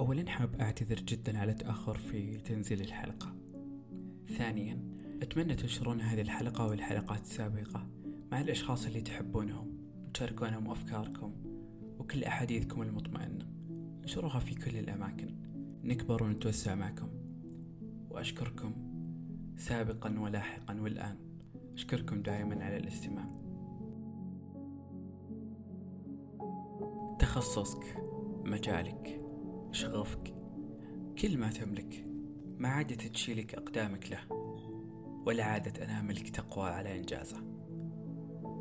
أولا 0.00 0.30
حاب 0.30 0.60
أعتذر 0.60 0.96
جدا 0.96 1.38
على 1.38 1.54
تأخر 1.54 1.94
في 1.94 2.38
تنزيل 2.38 2.80
الحلقة. 2.80 3.34
ثانيا 4.38 4.78
أتمنى 5.22 5.54
تنشرون 5.54 6.00
هذه 6.00 6.20
الحلقة 6.20 6.66
والحلقات 6.66 7.20
السابقة 7.20 7.86
مع 8.32 8.40
الأشخاص 8.40 8.86
اللي 8.86 9.00
تحبونهم 9.00 9.78
وتشاركونهم 10.08 10.70
أفكاركم 10.70 11.32
وكل 11.98 12.24
أحاديثكم 12.24 12.82
المطمئنة. 12.82 13.46
انشروها 14.02 14.38
في 14.38 14.54
كل 14.54 14.76
الأماكن. 14.76 15.34
نكبر 15.84 16.22
ونتوسع 16.22 16.74
معكم. 16.74 17.08
وأشكركم 18.10 18.74
سابقا 19.56 20.20
ولاحقا 20.20 20.80
والآن. 20.80 21.16
أشكركم 21.74 22.22
دائما 22.22 22.64
على 22.64 22.76
الاستماع. 22.76 23.30
تخصصك 27.18 27.84
مجالك. 28.44 29.25
شغفك 29.76 30.34
كل 31.18 31.38
ما 31.38 31.50
تملك 31.50 32.04
ما 32.58 32.68
عادت 32.68 33.02
تشيلك 33.02 33.54
أقدامك 33.54 34.10
له 34.10 34.20
ولا 35.26 35.44
عادت 35.44 35.78
أناملك 35.78 36.28
تقوى 36.28 36.70
على 36.70 36.98
إنجازه. 36.98 37.42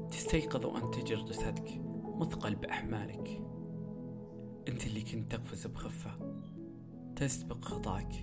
تستيقظ 0.10 0.66
وأنت 0.66 0.96
تجر 0.96 1.26
جسدك 1.26 1.82
مثقل 2.05 2.55
بأحمالك. 2.55 3.41
أنت 4.68 4.88
اللي 4.88 5.02
كنت 5.02 5.32
تقفز 5.32 5.68
بخفة 5.68 6.41
تسبق 7.16 7.63
خطاك 7.63 8.13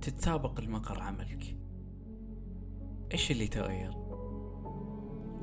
تتسابق 0.00 0.60
المقر 0.60 1.00
عملك. 1.00 1.58
إيش 3.12 3.30
اللي 3.30 3.46
تغير؟ 3.46 3.92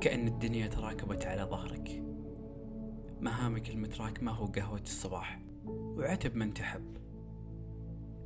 كأن 0.00 0.28
الدنيا 0.28 0.66
تراكبت 0.66 1.26
على 1.26 1.42
ظهرك. 1.42 2.02
مهامك 3.20 3.70
المتراكمة 3.70 4.32
هو 4.32 4.46
قهوة 4.46 4.80
الصباح. 4.80 5.49
وعتب 5.66 6.36
من 6.36 6.54
تحب. 6.54 6.96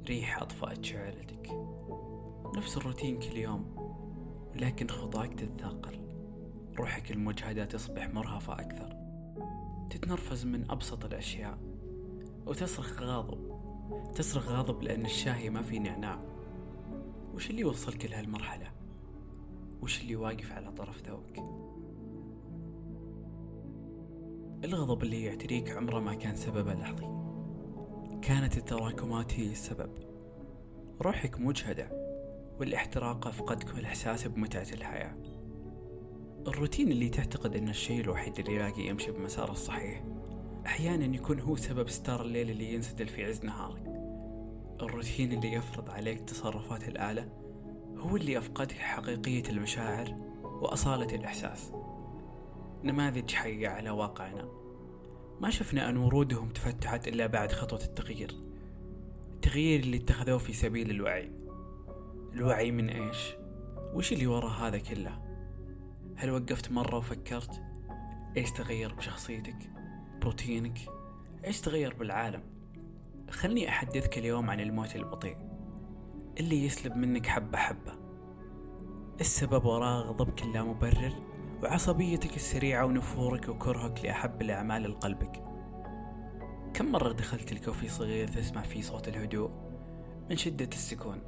ريح 0.06 0.42
أطفأت 0.42 0.84
شعلتك. 0.84 1.50
نفس 2.56 2.76
الروتين 2.76 3.18
كل 3.18 3.36
يوم 3.36 3.74
ولكن 4.54 4.88
خطاك 4.88 5.34
تتثاقل 5.34 6.00
روحك 6.78 7.10
المجهدة 7.10 7.64
تصبح 7.64 8.08
مرهفة 8.08 8.52
أكثر. 8.52 8.96
تتنرفز 9.90 10.44
من 10.44 10.70
أبسط 10.70 11.04
الأشياء 11.04 11.58
وتصرخ 12.46 13.02
غاضب. 13.02 13.54
تصرخ 14.14 14.48
غاضب 14.48 14.82
لأن 14.82 15.04
الشاهي 15.04 15.50
ما 15.50 15.62
في 15.62 15.78
نعناع. 15.78 16.18
وش 17.34 17.50
اللي 17.50 17.64
وصلك 17.64 18.04
لهالمرحلة؟ 18.04 18.70
وش 19.82 20.02
اللي 20.02 20.16
واقف 20.16 20.52
على 20.52 20.72
طرف 20.72 21.00
ثوبك؟ 21.00 21.42
الغضب 24.64 25.02
اللي 25.02 25.22
يعتريك 25.22 25.70
عمره 25.70 26.00
ما 26.00 26.14
كان 26.14 26.36
سببه 26.36 26.74
لحظي. 26.74 27.23
كانت 28.28 28.56
التراكمات 28.56 29.34
هي 29.34 29.52
السبب. 29.52 29.90
روحك 31.02 31.40
مجهدة 31.40 31.88
والاحتراق 32.60 33.26
أفقدك 33.26 33.78
الإحساس 33.78 34.28
بمتعة 34.28 34.66
الحياة. 34.72 35.14
الروتين 36.46 36.92
اللي 36.92 37.08
تعتقد 37.08 37.56
أن 37.56 37.68
الشيء 37.68 38.00
الوحيد 38.00 38.38
اللي 38.38 38.54
يلاقي 38.54 38.82
يمشي 38.82 39.10
بمساره 39.12 39.52
الصحيح 39.52 40.04
أحيانا 40.66 41.16
يكون 41.16 41.40
هو 41.40 41.56
سبب 41.56 41.88
ستار 41.88 42.22
الليل 42.22 42.50
اللي 42.50 42.74
ينسدل 42.74 43.08
في 43.08 43.24
عز 43.24 43.44
نهارك. 43.44 43.82
الروتين 44.82 45.32
اللي 45.32 45.52
يفرض 45.52 45.90
عليك 45.90 46.20
تصرفات 46.20 46.88
الآلة 46.88 47.28
هو 47.96 48.16
اللي 48.16 48.38
أفقدك 48.38 48.78
حقيقية 48.78 49.48
المشاعر 49.48 50.14
وأصالة 50.44 51.14
الإحساس. 51.14 51.72
نماذج 52.84 53.30
حية 53.30 53.68
على 53.68 53.90
واقعنا. 53.90 54.63
ما 55.40 55.50
شفنا 55.50 55.88
أن 55.88 55.96
ورودهم 55.96 56.48
تفتحت 56.48 57.08
إلا 57.08 57.26
بعد 57.26 57.52
خطوة 57.52 57.80
التغيير 57.84 58.34
التغيير 59.34 59.80
اللي 59.80 59.96
اتخذوه 59.96 60.38
في 60.38 60.52
سبيل 60.52 60.90
الوعي 60.90 61.30
الوعي 62.32 62.70
من 62.70 62.88
إيش؟ 62.88 63.34
وش 63.94 64.12
اللي 64.12 64.26
وراء 64.26 64.50
هذا 64.50 64.78
كله؟ 64.78 65.22
هل 66.16 66.30
وقفت 66.30 66.72
مرة 66.72 66.96
وفكرت؟ 66.96 67.62
إيش 68.36 68.52
تغير 68.52 68.94
بشخصيتك؟ 68.94 69.56
بروتينك؟ 70.20 70.78
إيش 71.44 71.60
تغير 71.60 71.94
بالعالم؟ 71.94 72.42
خلني 73.30 73.68
أحدثك 73.68 74.18
اليوم 74.18 74.50
عن 74.50 74.60
الموت 74.60 74.96
البطيء 74.96 75.36
اللي 76.40 76.64
يسلب 76.64 76.96
منك 76.96 77.26
حبة 77.26 77.58
حبة 77.58 77.92
السبب 79.20 79.64
وراء 79.64 80.06
غضبك 80.06 80.42
اللامبرر 80.42 81.12
وعصبيتك 81.64 82.36
السريعة 82.36 82.86
ونفورك 82.86 83.48
وكرهك 83.48 84.04
لأحب 84.04 84.42
الأعمال 84.42 84.90
لقلبك. 84.90 85.42
كم 86.74 86.92
مرة 86.92 87.12
دخلت 87.12 87.52
الكوفي 87.52 87.88
صغير 87.88 88.28
تسمع 88.28 88.62
فيه 88.62 88.82
صوت 88.82 89.08
الهدوء 89.08 89.50
من 90.30 90.36
شدة 90.36 90.68
السكون 90.72 91.22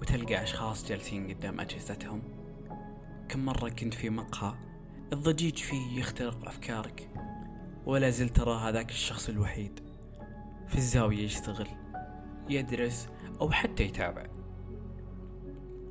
وتلقى 0.00 0.42
أشخاص 0.42 0.88
جالسين 0.88 1.34
قدام 1.34 1.60
أجهزتهم؟ 1.60 2.22
كم 3.28 3.44
مرة 3.44 3.68
كنت 3.68 3.94
في 3.94 4.10
مقهى 4.10 4.54
الضجيج 5.12 5.58
فيه 5.58 5.98
يخترق 5.98 6.48
أفكارك 6.48 7.10
ولا 7.86 8.10
زلت 8.10 8.36
ترى 8.36 8.54
هذاك 8.54 8.90
الشخص 8.90 9.28
الوحيد 9.28 9.80
في 10.68 10.74
الزاوية 10.76 11.24
يشتغل 11.24 11.68
يدرس 12.48 13.08
أو 13.40 13.50
حتى 13.50 13.84
يتابع. 13.84 14.26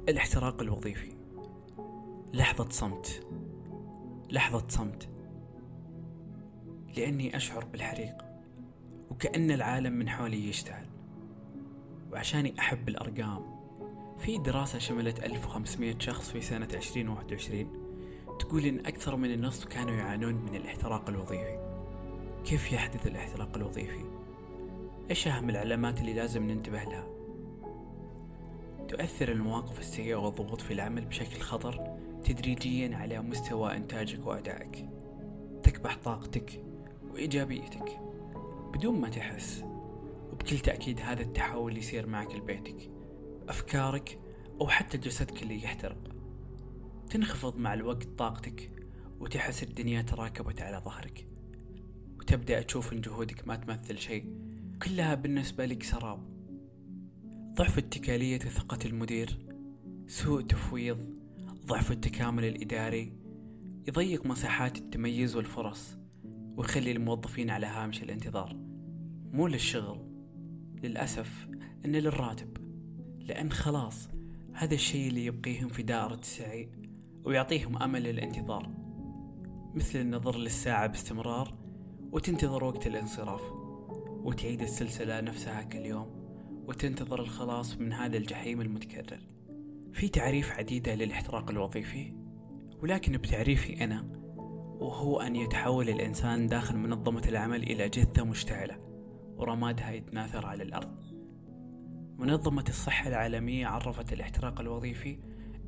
الاحتراق 0.10 0.62
الوظيفي 0.62 1.16
لحظة 2.34 2.70
صمت. 2.70 3.28
لحظة 4.32 4.64
صمت 4.70 5.10
لأني 6.98 7.36
أشعر 7.38 7.66
بالحريق 7.66 8.16
وكأن 9.12 9.52
العالم 9.52 9.94
من 9.94 10.10
حولي 10.10 10.50
يشتعل 10.50 10.86
وعشاني 12.12 12.60
أحب 12.60 12.90
الأرقام 12.90 13.56
في 14.20 14.38
دراسة 14.38 14.80
شملت 14.80 15.24
1500 15.24 16.00
شخص 16.00 16.32
في 16.32 16.42
سنة 16.42 16.68
2021 16.74 17.86
تقول 18.40 18.66
إن 18.66 18.80
أكثر 18.80 19.16
من 19.16 19.32
النصف 19.34 19.66
كانوا 19.66 19.96
يعانون 19.96 20.34
من 20.34 20.56
الاحتراق 20.56 21.10
الوظيفي 21.10 21.58
كيف 22.46 22.72
يحدث 22.72 23.08
الاحتراق 23.08 23.56
الوظيفي؟ 23.56 24.06
إيش 25.10 25.28
أهم 25.28 25.50
العلامات 25.50 26.02
اللي 26.02 26.14
لازم 26.14 26.48
ننتبه 26.48 26.84
لها؟ 26.84 27.08
تؤثر 28.88 29.32
المواقف 29.32 29.80
السيئة 29.80 30.16
والضغوط 30.16 30.62
في 30.62 30.74
العمل 30.74 31.06
بشكل 31.06 31.42
خطر 31.42 31.95
تدريجيا 32.26 32.96
على 32.96 33.22
مستوى 33.22 33.78
إنتاجك 33.78 34.26
وأدائك 34.26 34.90
تكبح 35.64 35.98
طاقتك 36.04 36.64
وإيجابيتك 37.12 38.00
بدون 38.74 39.02
ما 39.02 39.10
تحس. 39.10 39.64
وبكل 40.32 40.60
تأكيد 40.60 41.02
هذا 41.02 41.22
التحول 41.22 41.78
يصير 41.78 42.08
معك 42.08 42.36
لبيتك 42.36 42.92
أفكارك 43.50 44.20
أو 44.62 44.68
حتى 44.68 44.98
جسدك 44.98 45.44
اللي 45.44 45.64
يحترق. 45.64 45.98
تنخفض 47.10 47.58
مع 47.58 47.74
الوقت 47.74 48.08
طاقتك 48.18 48.72
وتحس 49.20 49.64
الدنيا 49.64 50.02
تراكبت 50.02 50.62
على 50.62 50.78
ظهرك. 50.86 51.28
وتبدأ 52.20 52.62
تشوف 52.62 52.94
إن 52.94 53.02
جهودك 53.02 53.48
ما 53.48 53.56
تمثل 53.56 53.98
شيء 53.98 54.26
كلها 54.84 55.16
بالنسبة 55.16 55.66
لك 55.66 55.84
سراب. 55.84 56.20
ضعف 57.54 57.78
اتكالية 57.78 58.40
ثقة 58.40 58.80
المدير 58.86 59.40
سوء 60.08 60.42
تفويض 60.42 61.25
ضعف 61.66 61.92
التكامل 61.92 62.46
الإداري 62.46 63.14
يضيق 63.88 64.26
مساحات 64.26 64.78
التميز 64.78 65.36
والفرص 65.36 65.98
ويخلي 66.58 66.92
الموظفين 66.92 67.50
على 67.50 67.66
هامش 67.66 68.04
الانتظار. 68.04 68.56
مو 69.32 69.48
للشغل 69.48 70.00
للأسف 70.84 71.48
إن 71.86 71.92
للراتب 71.92 72.58
لأن 73.20 73.52
خلاص 73.52 74.10
هذا 74.54 74.74
الشيء 74.74 75.08
اللي 75.08 75.26
يبقيهم 75.26 75.68
في 75.68 75.84
دائرة 75.84 76.16
السعي 76.16 76.70
ويعطيهم 77.24 77.78
أمل 77.78 78.04
للانتظار 78.04 78.70
مثل 79.76 80.00
النظر 80.00 80.38
للساعة 80.38 80.88
باستمرار 80.88 81.58
وتنتظر 82.12 82.64
وقت 82.64 82.88
الانصراف 82.88 83.42
وتعيد 84.08 84.62
السلسلة 84.62 85.22
نفسها 85.22 85.64
كل 85.64 85.86
يوم 85.86 86.08
وتنتظر 86.68 87.20
الخلاص 87.22 87.78
من 87.78 87.94
هذا 87.94 88.18
الجحيم 88.18 88.62
المتكرر. 88.62 89.35
في 89.96 90.08
تعريف 90.08 90.52
عديدة 90.52 90.96
للاحتراق 90.96 91.50
الوظيفي؟ 91.50 92.14
ولكن 92.84 93.12
بتعريفي 93.12 93.84
أنا 93.84 94.02
وهو 94.80 95.22
أن 95.22 95.36
يتحول 95.36 95.90
الإنسان 95.90 96.48
داخل 96.48 96.78
منظمة 96.78 97.22
العمل 97.28 97.64
إلى 97.64 97.90
جثة 97.90 98.26
مشتعلة 98.26 98.78
ورمادها 99.38 99.92
يتناثر 99.92 100.46
على 100.46 100.64
الأرض. 100.64 101.00
منظمة 102.18 102.66
الصحة 102.70 103.08
العالمية 103.10 103.68
عرفت 103.68 104.14
الاحتراق 104.14 104.60
الوظيفي 104.62 105.20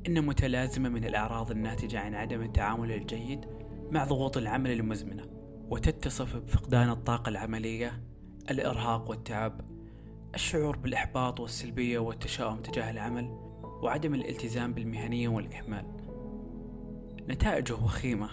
إنه 0.06 0.20
متلازمة 0.20 0.88
من 0.88 1.04
الأعراض 1.04 1.50
الناتجة 1.50 2.00
عن 2.00 2.14
عدم 2.14 2.42
التعامل 2.42 2.92
الجيد 2.92 3.46
مع 3.90 4.04
ضغوط 4.04 4.36
العمل 4.36 4.70
المزمنة 4.70 5.24
وتتصف 5.70 6.36
بفقدان 6.36 6.90
الطاقة 6.90 7.28
العملية 7.28 8.02
الإرهاق 8.50 9.10
والتعب 9.10 9.60
الشعور 10.34 10.76
بالإحباط 10.76 11.40
والسلبية 11.40 11.98
والتشاؤم 11.98 12.62
تجاه 12.62 12.90
العمل 12.90 13.47
وعدم 13.82 14.14
الالتزام 14.14 14.72
بالمهنية 14.72 15.28
والإهمال. 15.28 15.86
نتائجه 17.28 17.74
وخيمة 17.74 18.30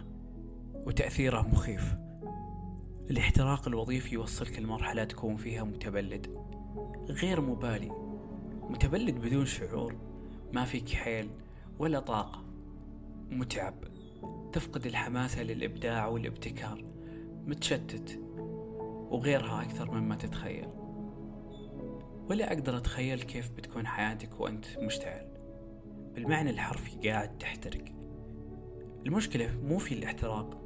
وتأثيره 0.75 1.41
مخيف. 1.41 1.95
الاحتراق 3.09 3.67
الوظيفي 3.67 4.15
يوصلك 4.15 4.59
لمرحلة 4.59 5.03
تكون 5.03 5.35
فيها 5.35 5.63
متبلد. 5.63 6.27
غير 7.09 7.41
مبالي. 7.41 7.91
متبلد 8.69 9.15
بدون 9.15 9.45
شعور. 9.45 9.95
ما 10.53 10.65
فيك 10.65 10.89
حيل 10.89 11.29
ولا 11.79 11.99
طاقة. 11.99 12.43
متعب. 13.31 13.75
تفقد 14.53 14.85
الحماسة 14.85 15.43
للإبداع 15.43 16.07
والابتكار. 16.07 16.83
متشتت. 17.45 18.19
وغيرها 19.09 19.61
أكثر 19.61 19.91
مما 19.91 20.15
تتخيل. 20.15 20.67
ولا 22.29 22.53
أقدر 22.53 22.77
أتخيل 22.77 23.21
كيف 23.21 23.51
بتكون 23.51 23.87
حياتك 23.87 24.39
وأنت 24.39 24.65
مشتعل. 24.79 25.34
بالمعنى 26.15 26.49
الحرفي 26.49 27.09
قاعد 27.09 27.37
تحترق. 27.37 27.85
المشكلة 29.05 29.59
مو 29.63 29.77
في 29.77 29.93
الاحتراق 29.93 30.61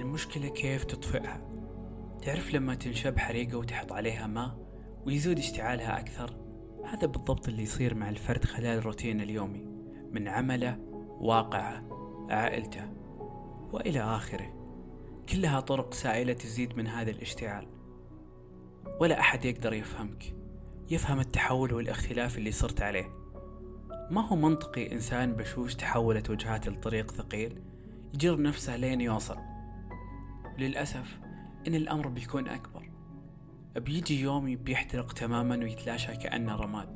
المشكلة 0.00 0.48
كيف 0.48 0.84
تطفئها. 0.84 1.42
تعرف 2.22 2.54
لما 2.54 2.74
تنشب 2.74 3.18
حريقة 3.18 3.58
وتحط 3.58 3.92
عليها 3.92 4.26
ماء 4.26 4.58
ويزود 5.06 5.38
اشتعالها 5.38 6.00
أكثر؟ 6.00 6.36
هذا 6.84 7.06
بالضبط 7.06 7.48
اللي 7.48 7.62
يصير 7.62 7.94
مع 7.94 8.08
الفرد 8.08 8.44
خلال 8.44 8.78
الروتين 8.78 9.20
اليومي 9.20 9.64
من 10.10 10.28
عمله 10.28 10.78
واقعه 11.20 11.88
عائلته 12.30 12.92
وإلى 13.72 14.00
آخره. 14.00 14.56
كلها 15.28 15.60
طرق 15.60 15.94
سائلة 15.94 16.32
تزيد 16.32 16.76
من 16.76 16.86
هذا 16.86 17.10
الاشتعال. 17.10 17.68
ولا 19.00 19.20
أحد 19.20 19.44
يقدر 19.44 19.72
يفهمك 19.72 20.36
يفهم 20.90 21.20
التحول 21.20 21.72
والإختلاف 21.72 22.38
اللي 22.38 22.52
صرت 22.52 22.82
عليه. 22.82 23.25
ما 24.10 24.28
هو 24.28 24.36
منطقي 24.36 24.92
إنسان 24.92 25.32
بشوش 25.32 25.74
تحولت 25.74 26.30
وجهات 26.30 26.68
الطريق 26.68 27.10
ثقيل؟ 27.10 27.62
يجر 28.14 28.42
نفسه 28.42 28.76
لين 28.76 29.00
يوصل. 29.00 29.36
للأسف 30.58 31.18
إن 31.66 31.74
الأمر 31.74 32.08
بيكون 32.08 32.48
أكبر. 32.48 32.90
بيجي 33.76 34.20
يوم 34.20 34.56
بيحترق 34.56 35.12
تماما 35.12 35.56
ويتلاشى 35.56 36.16
كأنه 36.16 36.56
رماد. 36.56 36.88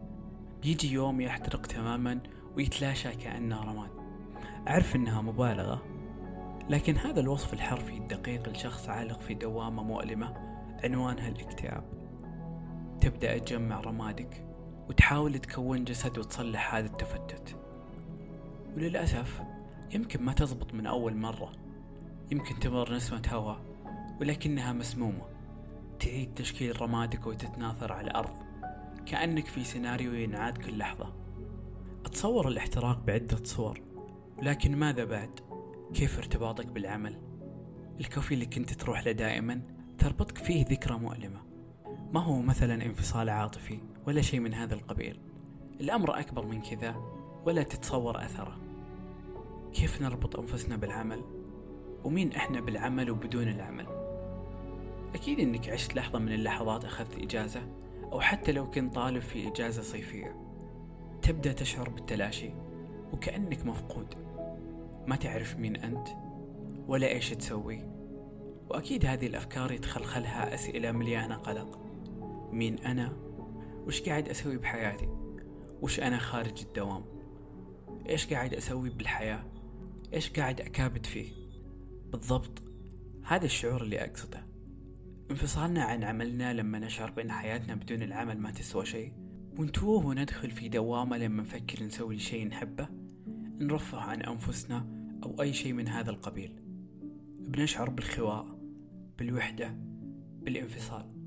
بيجي 0.62 0.92
يوم 0.92 1.20
يحترق 1.20 1.66
تماما 1.66 2.20
ويتلاشى 2.56 3.10
كأنه 3.10 3.62
رماد. 3.62 3.90
أعرف 4.68 4.96
إنها 4.96 5.22
مبالغة 5.22 5.82
لكن 6.68 6.96
هذا 6.96 7.20
الوصف 7.20 7.52
الحرفي 7.52 7.98
الدقيق 7.98 8.48
لشخص 8.48 8.88
عالق 8.88 9.20
في 9.20 9.34
دوامة 9.34 9.82
مؤلمة 9.82 10.34
عنوانها 10.84 11.28
الاكتئاب. 11.28 11.84
تبدأ 13.00 13.38
تجمع 13.38 13.80
رمادك 13.80 14.49
وتحاول 14.90 15.38
تكون 15.38 15.84
جسد 15.84 16.18
وتصلح 16.18 16.74
هذا 16.74 16.86
التفتت. 16.86 17.56
وللأسف 18.76 19.42
يمكن 19.94 20.22
ما 20.22 20.32
تزبط 20.32 20.74
من 20.74 20.86
أول 20.86 21.16
مرة. 21.16 21.52
يمكن 22.30 22.60
تمر 22.60 22.94
نسمة 22.94 23.22
هواء 23.32 23.60
ولكنها 24.20 24.72
مسمومة. 24.72 25.22
تعيد 26.00 26.34
تشكيل 26.34 26.82
رمادك 26.82 27.26
وتتناثر 27.26 27.92
على 27.92 28.06
الأرض. 28.06 28.34
كأنك 29.06 29.46
في 29.46 29.64
سيناريو 29.64 30.14
ينعاد 30.14 30.58
كل 30.58 30.78
لحظة. 30.78 31.12
أتصور 32.04 32.48
الاحتراق 32.48 33.04
بعدة 33.04 33.44
صور. 33.44 33.80
لكن 34.42 34.76
ماذا 34.76 35.04
بعد؟ 35.04 35.40
كيف 35.94 36.18
ارتباطك 36.18 36.66
بالعمل؟ 36.66 37.20
الكوفي 38.00 38.34
اللي 38.34 38.46
كنت 38.46 38.72
تروح 38.72 39.06
له 39.06 39.12
دائما 39.12 39.62
تربطك 39.98 40.38
فيه 40.38 40.64
ذكرى 40.64 40.98
مؤلمة. 40.98 41.40
ما 42.12 42.20
هو 42.20 42.42
مثلا 42.42 42.86
انفصال 42.86 43.28
عاطفي؟ 43.28 43.89
ولا 44.06 44.22
شيء 44.22 44.40
من 44.40 44.54
هذا 44.54 44.74
القبيل. 44.74 45.20
الأمر 45.80 46.20
أكبر 46.20 46.46
من 46.46 46.62
كذا 46.62 46.96
ولا 47.46 47.62
تتصور 47.62 48.24
أثره. 48.24 48.58
كيف 49.72 50.02
نربط 50.02 50.38
أنفسنا 50.38 50.76
بالعمل؟ 50.76 51.24
ومين 52.04 52.32
إحنا 52.32 52.60
بالعمل 52.60 53.10
وبدون 53.10 53.48
العمل؟ 53.48 53.86
أكيد 55.14 55.40
إنك 55.40 55.68
عشت 55.68 55.96
لحظة 55.96 56.18
من 56.18 56.32
اللحظات 56.32 56.84
أخذت 56.84 57.18
إجازة 57.18 57.62
أو 58.12 58.20
حتى 58.20 58.52
لو 58.52 58.70
كنت 58.70 58.94
طالب 58.94 59.22
في 59.22 59.48
إجازة 59.48 59.82
صيفية. 59.82 60.36
تبدأ 61.22 61.52
تشعر 61.52 61.88
بالتلاشي 61.88 62.50
وكأنك 63.12 63.66
مفقود. 63.66 64.14
ما 65.06 65.16
تعرف 65.16 65.56
مين 65.56 65.76
أنت 65.76 66.08
ولا 66.88 67.08
إيش 67.08 67.30
تسوي. 67.30 67.82
وأكيد 68.70 69.06
هذه 69.06 69.26
الأفكار 69.26 69.72
يتخلخلها 69.72 70.54
أسئلة 70.54 70.92
مليانة 70.92 71.34
قلق. 71.34 71.78
مين 72.52 72.78
أنا؟ 72.78 73.29
وش 73.86 74.02
قاعد 74.02 74.28
أسوي 74.28 74.56
بحياتي؟ 74.56 75.08
وش 75.82 76.00
أنا 76.00 76.18
خارج 76.18 76.62
الدوام؟ 76.62 77.04
إيش 78.08 78.32
قاعد 78.32 78.54
أسوي 78.54 78.90
بالحياة؟ 78.90 79.44
إيش 80.14 80.30
قاعد 80.30 80.60
أكابد 80.60 81.06
فيه؟ 81.06 81.32
بالضبط 82.12 82.62
هذا 83.24 83.44
الشعور 83.44 83.82
اللي 83.82 84.04
أقصده. 84.04 84.46
انفصالنا 85.30 85.82
عن 85.82 86.04
عملنا 86.04 86.54
لما 86.54 86.78
نشعر 86.78 87.10
بأن 87.10 87.32
حياتنا 87.32 87.74
بدون 87.74 88.02
العمل 88.02 88.38
ما 88.38 88.50
تسوى 88.50 88.86
شيء. 88.86 89.12
ونتوه 89.58 90.06
وندخل 90.06 90.50
في 90.50 90.68
دوامة 90.68 91.18
لما 91.18 91.42
نفكر 91.42 91.84
نسوي 91.84 92.18
شيء 92.18 92.48
نحبه 92.48 92.88
نرفه 93.60 93.98
عن 93.98 94.22
أنفسنا 94.22 94.86
أو 95.24 95.42
أي 95.42 95.52
شيء 95.52 95.72
من 95.72 95.88
هذا 95.88 96.10
القبيل. 96.10 96.60
بنشعر 97.40 97.90
بالخواء 97.90 98.58
بالوحدة 99.18 99.74
بالانفصال. 100.42 101.19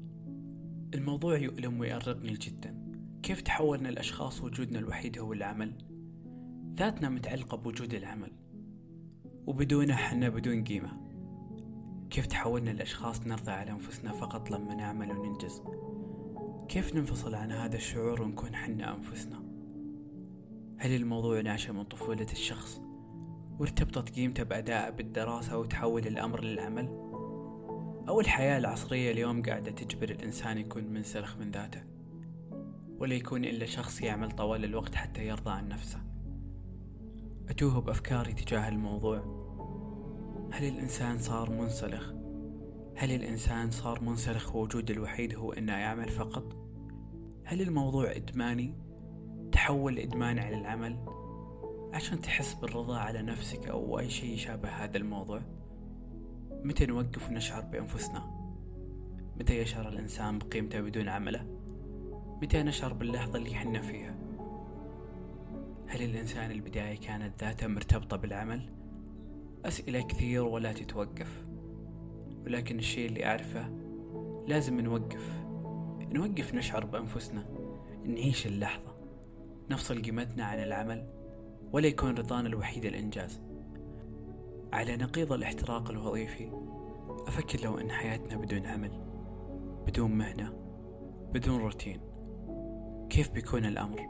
الموضوع 0.94 1.38
يؤلم 1.38 1.80
ويأرقني 1.80 2.34
جدا 2.34 2.75
كيف 3.24 3.42
تحولنا 3.42 3.90
الأشخاص 3.90 4.44
وجودنا 4.44 4.80
الوحيد 4.80 5.18
هو 5.18 5.34
العمل؟ 5.34 5.74
ذاتنا 6.78 7.10
متعلقة 7.10 7.57
بوجود 7.57 7.94
العمل. 7.94 8.31
وبدونه 9.48 9.95
حنا 9.95 10.30
بدون 10.30 10.63
قيمة. 10.63 10.90
كيف 12.10 12.25
تحولنا 12.25 12.72
الأشخاص 12.72 13.28
نرضى 13.28 13.51
على 13.51 13.72
أنفسنا 13.72 14.12
فقط 14.12 14.51
لما 14.51 14.75
نعمل 14.75 15.12
وننجز؟ 15.12 15.62
كيف 16.68 16.96
ننفصل 16.96 17.36
عن 17.36 17.51
هذا 17.51 17.75
الشعور 17.75 18.22
ونكون 18.22 18.56
حنا 18.56 18.96
أنفسنا؟ 18.96 19.44
هل 20.78 20.96
الموضوع 20.96 21.42
ناشئ 21.42 21.72
من 21.72 21.84
طفولة 21.84 22.28
الشخص؟ 22.31 22.81
وارتبطت 23.60 24.10
قيمته 24.10 24.44
بأداء 24.44 24.92
بالدراسة 24.92 25.57
وتحول 25.57 26.07
الأمر 26.07 26.44
للعمل؟ 26.44 27.12
أو 28.07 28.19
الحياة 28.19 28.57
العصرية 28.57 29.11
اليوم 29.11 29.41
قاعدة 29.44 29.71
تجبر 29.71 30.09
الإنسان 30.09 30.57
يكون 30.57 30.83
منسلخ 30.83 31.38
من 31.38 31.51
ذاته 31.51 31.83
ولا 33.00 33.13
يكون 33.13 33.45
إلا 33.45 33.65
شخص 33.65 34.01
يعمل 34.01 34.31
طوال 34.31 34.63
الوقت 34.65 34.95
حتى 34.95 35.27
يرضى 35.27 35.51
عن 35.51 35.67
نفسه 35.67 36.00
أتوه 37.50 37.81
بأفكاري 37.81 38.33
تجاه 38.33 38.69
الموضوع 38.69 39.44
هل 40.51 40.63
الإنسان 40.63 41.17
صار 41.17 41.50
منسلخ؟ 41.50 42.11
هل 42.95 43.11
الإنسان 43.11 43.71
صار 43.71 44.03
منسلخ 44.03 44.55
ووجود 44.55 44.91
الوحيد 44.91 45.35
هو 45.35 45.53
إنه 45.53 45.73
يعمل 45.73 46.09
فقط؟ 46.09 46.57
هل 47.44 47.61
الموضوع 47.61 48.12
إدماني؟ 48.12 48.75
تحول 49.51 50.00
إدمان 50.00 50.39
على 50.39 50.57
العمل 50.57 51.05
عشان 51.93 52.22
تحس 52.22 52.53
بالرضا 52.53 52.98
على 52.98 53.22
نفسك 53.22 53.67
أو 53.67 54.00
أي 54.00 54.10
شيء 54.10 54.33
يشابه 54.33 54.69
هذا 54.69 54.98
الموضوع 54.98 55.41
متى 56.63 56.86
نوقف 56.86 57.29
ونشعر 57.29 57.62
بأنفسنا؟ 57.62 58.32
متى 59.39 59.58
يشعر 59.58 59.89
الإنسان 59.89 60.39
بقيمته 60.39 60.82
بدون 60.82 61.10
عمله؟ 61.10 61.46
متى 62.41 62.63
نشعر 62.63 62.93
باللحظة 62.93 63.38
اللي 63.38 63.55
حنا 63.55 63.82
فيها؟ 63.82 64.15
هل 65.88 66.01
الإنسان 66.01 66.51
البداية 66.51 67.00
كانت 67.00 67.43
ذاته 67.43 67.67
مرتبطة 67.67 68.17
بالعمل؟ 68.17 68.70
أسئلة 69.65 70.01
كثير 70.01 70.43
ولا 70.43 70.74
تتوقف. 70.74 71.46
ولكن 72.46 72.79
الشيء 72.79 73.10
اللي 73.10 73.25
أعرفه 73.25 73.70
لازم 74.48 74.79
نوقف. 74.79 75.43
نوقف 76.13 76.53
نشعر 76.53 76.86
بأنفسنا 76.86 77.46
نعيش 78.05 78.48
اللحظة 78.48 78.96
نفصل 79.70 80.01
قيمتنا 80.01 80.46
عن 80.46 80.60
العمل 80.60 81.08
ولا 81.72 81.88
يكون 81.88 82.15
رضانا 82.15 82.48
الوحيد 82.48 82.86
الإنجاز. 82.86 83.41
على 84.74 84.96
نقيض 84.96 85.34
الاحتراق 85.34 85.89
الوظيفي 85.89 86.50
أفكر 87.27 87.63
لو 87.63 87.77
أن 87.77 87.92
حياتنا 87.92 88.38
بدون 88.38 88.65
عمل 88.65 88.92
بدون 89.88 90.12
مهنة 90.12 90.53
بدون 91.34 91.62
روتين 91.62 92.00
كيف 93.10 93.32
بيكون 93.32 93.65
الأمر؟ 93.65 94.08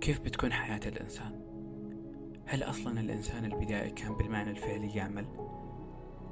كيف 0.00 0.20
بتكون 0.20 0.52
حياة 0.52 0.80
الإنسان؟ 0.86 1.40
هل 2.46 2.62
أصلا 2.62 3.00
الإنسان 3.00 3.44
البدائي 3.44 3.90
كان 3.90 4.14
بالمعنى 4.14 4.50
الفعلي 4.50 4.94
يعمل؟ 4.94 5.26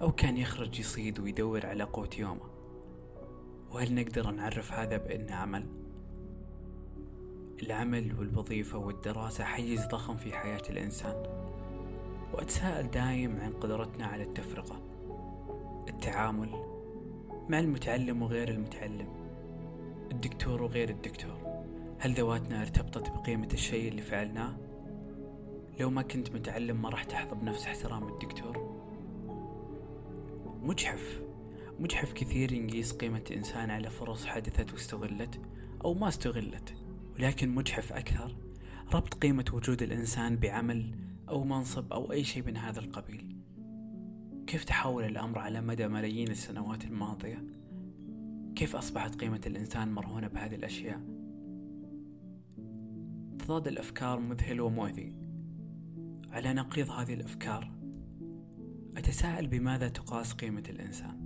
أو 0.03 0.13
كان 0.13 0.37
يخرج 0.37 0.81
يصيد 0.81 1.21
ويدور 1.21 1.67
على 1.67 1.85
قوت 1.85 2.19
يومه؟ 2.19 2.51
وهل 3.71 3.95
نقدر 3.95 4.31
نعرف 4.31 4.73
هذا 4.73 4.97
بأنه 4.97 5.35
عمل؟ 5.35 5.67
العمل 7.63 8.19
والوظيفة 8.19 8.79
والدراسة 8.79 9.45
حيز 9.45 9.87
ضخم 9.87 10.17
في 10.17 10.33
حياة 10.33 10.63
الإنسان 10.71 11.45
وأتساءل 12.35 12.91
دايم 12.91 13.41
عن 13.41 13.53
قدرتنا 13.53 14.07
على 14.07 14.23
التفرقة 14.23 14.83
التعامل 15.89 16.49
مع 17.49 17.59
المتعلم 17.59 18.23
وغير 18.23 18.49
المتعلم 18.49 19.09
الدكتور 20.13 20.63
وغير 20.63 20.91
الدكتور 20.91 21.65
هل 21.99 22.15
ذواتنا 22.15 22.61
ارتبطت 22.61 23.11
بقيمة 23.11 23.49
الشيء 23.53 23.89
اللي 23.89 24.03
فعلناه؟ 24.03 24.57
لو 25.81 25.91
ما 25.91 26.03
كنت 26.03 26.31
متعلم 26.31 26.83
ما 26.83 26.89
راح 26.89 27.05
تحظى 27.05 27.35
بنفس 27.35 27.67
احترام 27.67 28.09
الدكتور 28.09 28.81
مجحف 30.63 31.23
مجحف 31.79 32.13
كثير 32.13 32.63
نقيس 32.63 32.93
قيمة 32.93 33.25
إنسان 33.33 33.71
على 33.71 33.91
فرص 33.91 34.27
حدثت 34.27 34.73
واستغلت 34.73 35.41
أو 35.85 35.95
ما 35.95 36.09
استغلت 36.09 36.75
ولكن 37.19 37.55
مجحف 37.55 37.93
أكثر 37.93 38.37
ربط 38.95 39.15
قيمة 39.15 39.45
وجود 39.53 39.83
الإنسان 39.83 40.37
بعمل 40.37 41.14
أو 41.29 41.45
منصب 41.45 41.93
أو 41.93 42.13
أي 42.13 42.25
شيء 42.25 42.47
من 42.47 42.57
هذا 42.57 42.81
القبيل 42.81 43.37
كيف 44.47 44.65
تحول 44.65 45.05
الأمر 45.05 45.39
على 45.39 45.61
مدى 45.61 45.89
ملايين 45.89 46.31
السنوات 46.31 46.85
الماضية؟ 46.85 47.45
كيف 48.57 48.77
أصبحت 48.77 49.15
قيمة 49.15 49.41
الإنسان 49.47 49.93
مرهونة 49.93 50.29
بهذه 50.29 50.55
الأشياء؟ 50.55 51.01
تضاد 53.39 53.69
الأفكار 53.69 54.21
مذهل 54.21 54.61
ومؤذي 54.61 55.15
على 56.31 56.53
نقيض 56.53 56.91
هذه 56.91 57.15
الأفكار 57.15 57.73
أتساءل 58.97 59.47
بماذا 59.47 59.89
تقاس 59.89 60.33
قيمة 60.33 60.63
الإنسان 60.69 61.24